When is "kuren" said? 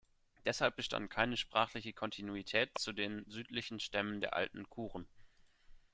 4.67-5.05